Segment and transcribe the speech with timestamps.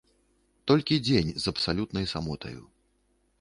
[0.71, 2.61] Толькі дзень з абсалютнай самотаю.